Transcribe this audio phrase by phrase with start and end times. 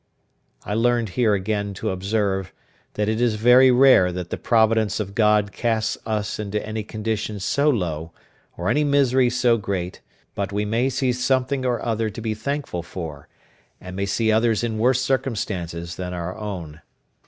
[0.65, 2.51] I learned here again to observe,
[2.95, 7.39] that it is very rare that the providence of God casts us into any condition
[7.39, 8.11] so low,
[8.57, 10.01] or any misery so great,
[10.33, 13.27] but we may see something or other to be thankful for,
[13.79, 16.81] and may see others in worse circumstances than our own.